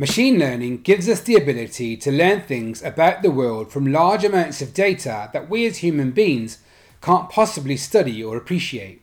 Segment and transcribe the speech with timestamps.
[0.00, 4.62] Machine learning gives us the ability to learn things about the world from large amounts
[4.62, 6.58] of data that we as human beings
[7.02, 9.02] can't possibly study or appreciate.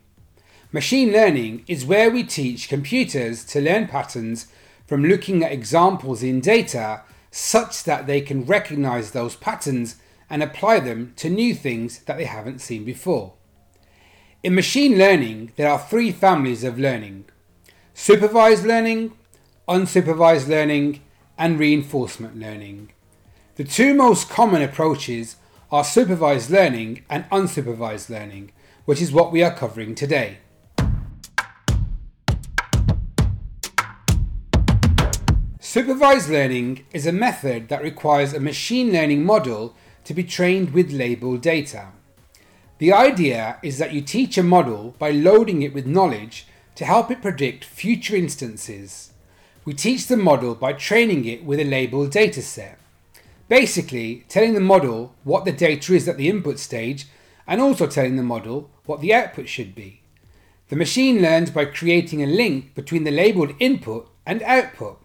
[0.72, 4.48] Machine learning is where we teach computers to learn patterns
[4.88, 9.98] from looking at examples in data such that they can recognize those patterns
[10.30, 13.34] and apply them to new things that they haven't seen before.
[14.44, 17.26] In machine learning, there are three families of learning
[17.94, 19.12] supervised learning,
[19.68, 21.02] unsupervised learning,
[21.38, 22.92] and reinforcement learning.
[23.56, 25.38] The two most common approaches
[25.72, 28.52] are supervised learning and unsupervised learning,
[28.86, 30.38] which is what we are covering today.
[35.60, 40.92] Supervised learning is a method that requires a machine learning model to be trained with
[40.94, 41.88] labeled data.
[42.78, 47.10] The idea is that you teach a model by loading it with knowledge to help
[47.10, 49.12] it predict future instances.
[49.66, 52.76] We teach the model by training it with a labeled dataset.
[53.50, 57.08] Basically, telling the model what the data is at the input stage
[57.48, 60.02] and also telling the model what the output should be.
[60.70, 65.02] The machine learns by creating a link between the labeled input and output.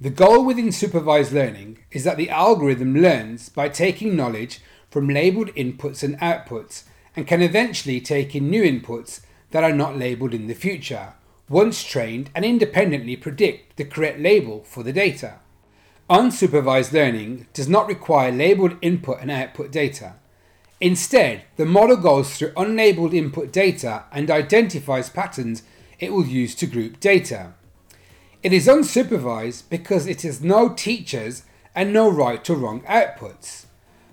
[0.00, 5.48] The goal within supervised learning is that the algorithm learns by taking knowledge from labeled
[5.56, 6.84] inputs and outputs
[7.16, 11.14] and can eventually take in new inputs that are not labeled in the future
[11.52, 15.34] once trained and independently predict the correct label for the data.
[16.08, 20.14] Unsupervised learning does not require labeled input and output data.
[20.80, 25.62] Instead, the model goes through unlabeled input data and identifies patterns
[26.00, 27.52] it will use to group data.
[28.42, 31.42] It is unsupervised because it has no teachers
[31.74, 33.66] and no right or wrong outputs.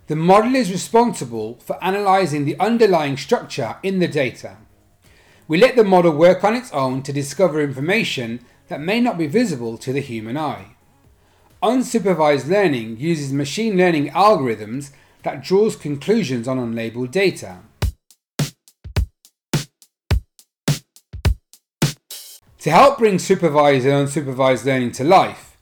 [0.08, 4.58] The model is responsible for analysing the underlying structure in the data.
[5.50, 9.25] We let the model work on its own to discover information that may not be
[9.25, 10.75] visible to the human eye.
[11.64, 14.92] Unsupervised learning uses machine learning algorithms
[15.23, 17.61] that draws conclusions on unlabeled data.
[22.60, 25.58] To help bring supervised and unsupervised learning to life,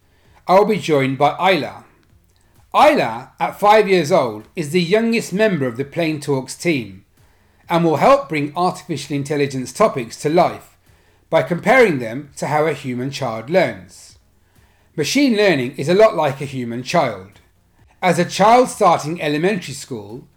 [0.50, 1.86] I will be joined by Aila.
[2.76, 7.06] Aila, at five years old, is the youngest member of the plAIntalks team
[7.70, 10.78] and will help bring artificial intelligence topics to life
[11.30, 14.18] by comparing them to how a human child learns.
[14.96, 17.40] Machine learning is a lot like a human child.
[18.02, 20.28] As a child starting elementary school,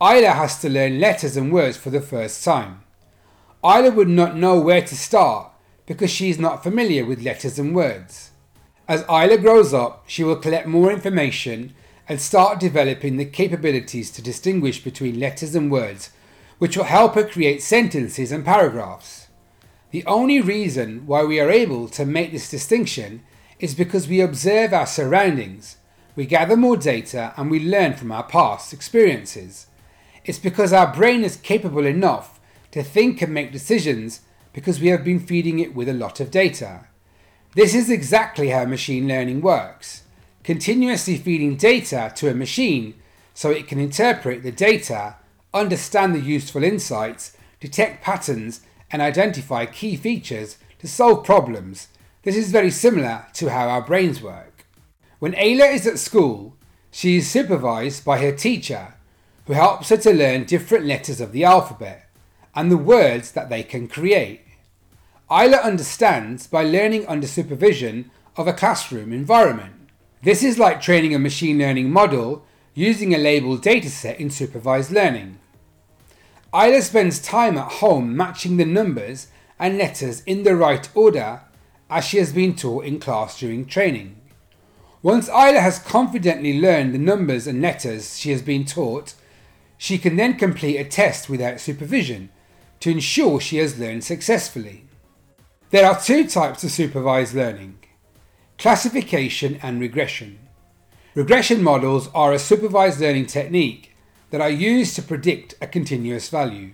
[0.00, 2.82] Aila has to learn letters and words for the first time.
[3.62, 5.52] Aila would not know where to start
[5.86, 8.30] because she is not familiar with letters and words.
[8.88, 11.74] As Aila grows up, she will collect more information
[12.08, 16.10] and start developing the capabilities to distinguish between letters and words
[16.60, 19.26] which will help her create sentences and paragraphs.
[19.90, 23.24] The only reason why we are able to make this distinction
[23.58, 25.78] is because we observe our surroundings,
[26.14, 29.66] we gather more data, and we learn from our past experiences.
[30.24, 32.38] It's because our brain is capable enough
[32.72, 34.20] to think and make decisions
[34.52, 36.86] because we have been feeding it with a lot of data.
[37.54, 40.02] This is exactly how machine learning works
[40.42, 42.94] continuously feeding data to a machine
[43.34, 45.16] so it can interpret the data
[45.52, 51.88] understand the useful insights, detect patterns, and identify key features to solve problems.
[52.22, 54.66] This is very similar to how our brains work.
[55.18, 56.56] When Aila is at school,
[56.90, 58.94] she is supervised by her teacher,
[59.46, 62.08] who helps her to learn different letters of the alphabet
[62.54, 64.42] and the words that they can create.
[65.30, 69.74] Aila understands by learning under supervision of a classroom environment.
[70.22, 72.44] This is like training a machine learning model
[72.74, 75.39] using a labeled dataset in supervised learning.
[76.52, 79.28] Aila spends time at home matching the numbers
[79.58, 81.42] and letters in the right order
[81.88, 84.16] as she has been taught in class during training.
[85.00, 89.14] Once Aila has confidently learned the numbers and letters she has been taught,
[89.78, 92.30] she can then complete a test without supervision
[92.80, 94.86] to ensure she has learned successfully.
[95.70, 97.78] There are two types of supervised learning
[98.58, 100.38] classification and regression.
[101.14, 103.90] Regression models are a supervised learning technique
[104.30, 106.72] that are used to predict a continuous value.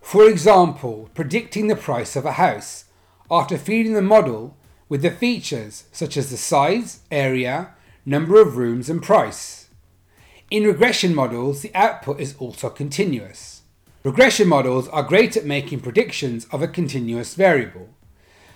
[0.00, 2.84] For example, predicting the price of a house
[3.30, 4.56] after feeding the model
[4.88, 7.74] with the features such as the size, area,
[8.06, 9.68] number of rooms, and price.
[10.50, 13.62] In regression models, the output is also continuous.
[14.02, 17.90] Regression models are great at making predictions of a continuous variable,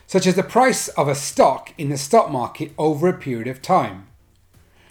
[0.06, 3.61] such as the price of a stock in the stock market over a period of
[3.61, 4.06] time.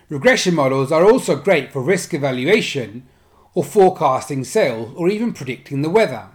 [0.10, 3.08] Regression models are also great for risk evaluation
[3.54, 6.28] or forecasting sales or even predicting the weather.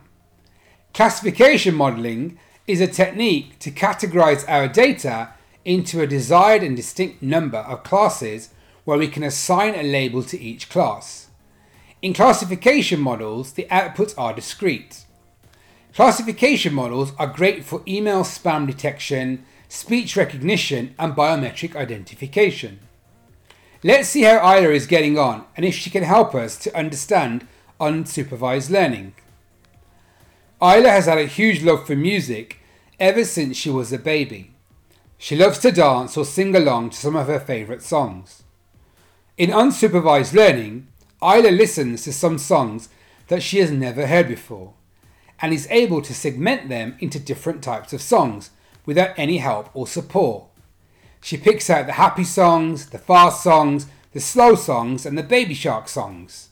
[0.93, 5.31] Classification modelling is a technique to categorize our data
[5.65, 8.51] into a desired and distinct number of classes
[8.85, 11.29] where we can assign a label to each class.
[12.03, 15.05] In classification models, the outputs are discrete.
[15.95, 22.79] Classification models are great for email spam detection, speech recognition, and biometric identification.
[23.84, 27.46] Let's see how Aila is getting on and if she can help us to understand
[27.81, 29.14] unsupervised learning.
[30.62, 32.61] Aila has had a huge love for music
[32.99, 34.52] ever since she was a baby.
[35.19, 38.43] She loves to dance or sing along to some of her favourite songs.
[39.37, 40.88] In unsupervised learning,
[41.23, 42.88] Aila listens to some songs
[43.28, 44.73] that she has never heard before
[45.40, 48.50] and is able to segment them into different types of songs
[48.87, 50.44] without any help or support.
[51.26, 55.55] She picks out the happy songs, the fast songs, the slow songs, and the baby
[55.55, 56.50] shark songs.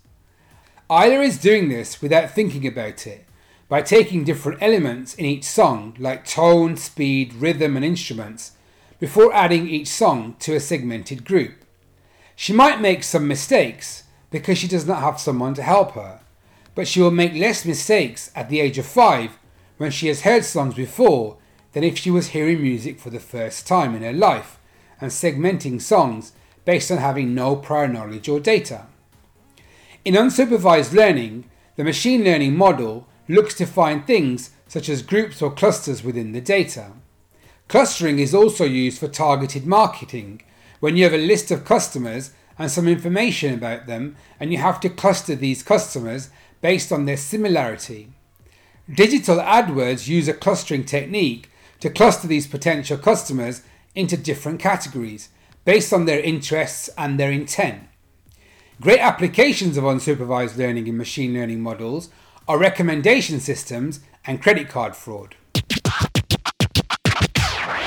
[0.90, 3.24] Aila is doing this without thinking about it
[3.68, 8.50] by taking different elements in each song, like tone, speed, rhythm, and instruments,
[8.98, 11.64] before adding each song to a segmented group.
[12.34, 16.18] She might make some mistakes because she does not have someone to help her,
[16.74, 19.38] but she will make less mistakes at the age of five
[19.76, 21.36] when she has heard songs before
[21.74, 24.58] than if she was hearing music for the first time in her life
[25.00, 26.32] and segmenting songs
[26.64, 28.86] based on having no prior knowledge or data.
[30.04, 31.44] In unsupervised learning,
[31.76, 36.40] the machine learning model looks to find things such as groups or clusters within the
[36.40, 36.92] data.
[37.68, 40.42] Clustering is also used for targeted marketing
[40.80, 44.80] when you have a list of customers and some information about them and you have
[44.80, 46.30] to cluster these customers
[46.60, 48.10] based on their similarity.
[48.92, 51.50] Digital AdWords use a clustering technique
[51.80, 53.62] to cluster these potential customers
[53.94, 55.28] into different categories
[55.64, 57.82] based on their interests and their intent.
[58.80, 62.10] Great applications of unsupervised learning in machine learning models
[62.46, 65.36] are recommendation systems and credit card fraud.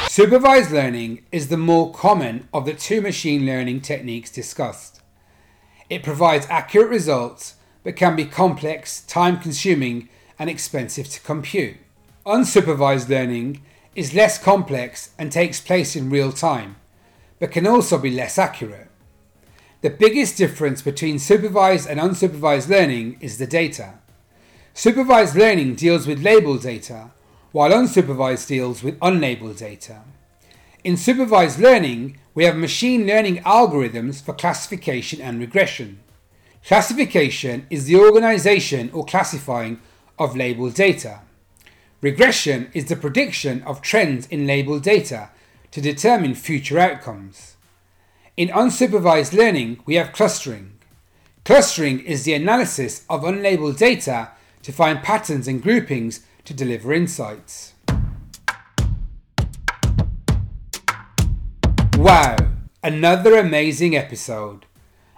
[0.07, 5.01] Supervised learning is the more common of the two machine learning techniques discussed.
[5.89, 10.09] It provides accurate results but can be complex, time consuming,
[10.39, 11.77] and expensive to compute.
[12.25, 13.61] Unsupervised learning
[13.97, 16.75] is less complex and takes place in real time,
[17.39, 18.89] but can also be less accurate.
[19.81, 23.95] The biggest difference between supervised and unsupervised learning is the data.
[24.75, 27.09] Supervised learning deals with labeled data,
[27.51, 30.01] while unsupervised deals with unlabeled data.
[30.83, 36.01] In supervised learning, we have machine learning algorithms for classification and regression.
[36.63, 39.79] Classification is the organization or classifying
[40.19, 41.21] of labeled data.
[41.99, 45.29] Regression is the prediction of trends in labeled data
[45.71, 47.55] to determine future outcomes.
[48.35, 50.73] In unsupervised learning, we have clustering.
[51.43, 54.29] Clustering is the analysis of unlabeled data
[54.61, 57.73] to find patterns and groupings to deliver insights.
[61.95, 62.37] Wow,
[62.83, 64.67] another amazing episode.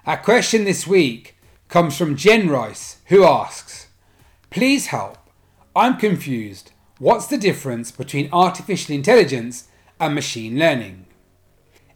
[0.06, 1.36] Our question this week
[1.68, 3.88] comes from Jen Rice, who asks
[4.50, 5.19] Please help.
[5.80, 6.74] I'm confused.
[6.98, 11.06] What's the difference between artificial intelligence and machine learning?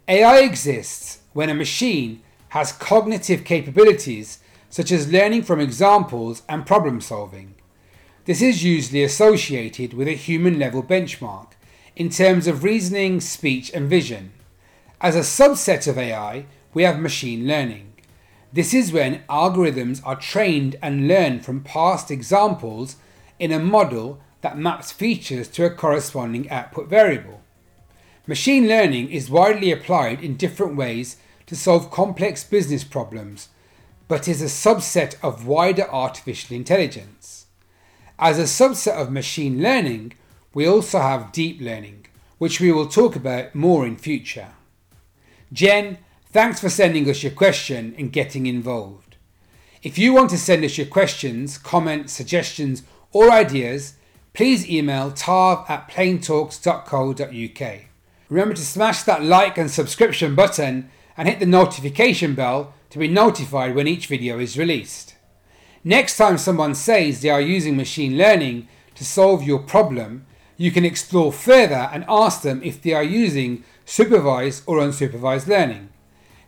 [0.08, 4.38] AI exists when a machine has cognitive capabilities
[4.70, 7.56] such as learning from examples and problem solving.
[8.24, 11.48] This is usually associated with a human level benchmark
[11.94, 14.32] in terms of reasoning, speech, and vision.
[14.98, 17.92] As a subset of AI, we have machine learning.
[18.50, 22.96] This is when algorithms are trained and learn from past examples
[23.38, 27.40] in a model that maps features to a corresponding output variable.
[28.26, 33.48] Machine learning is widely applied in different ways to solve complex business problems,
[34.08, 37.46] but is a subset of wider artificial intelligence.
[38.18, 40.12] As a subset of machine learning,
[40.52, 42.06] we also have deep learning,
[42.38, 44.52] which we will talk about more in future.
[45.52, 45.98] Jen,
[46.30, 49.16] thanks for sending us your question and getting involved.
[49.82, 52.82] If you want to send us your questions, comments, suggestions,
[53.14, 53.94] or ideas,
[54.34, 57.80] please email tarv at plaintalks.co.uk.
[58.28, 63.08] Remember to smash that like and subscription button and hit the notification bell to be
[63.08, 65.14] notified when each video is released.
[65.84, 70.84] Next time someone says they are using machine learning to solve your problem, you can
[70.84, 75.90] explore further and ask them if they are using supervised or unsupervised learning.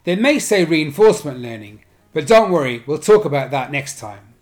[0.05, 4.35] They may say reinforcement learning, but don't worry, we'll talk about that next time.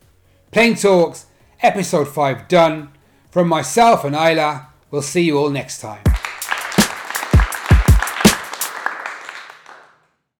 [0.52, 1.24] plAIntalks,
[1.64, 2.90] episode 5 done.
[3.30, 6.02] From myself and Aila, we'll see you all next time.